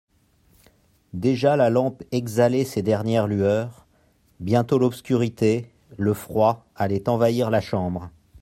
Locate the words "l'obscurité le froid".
4.79-6.65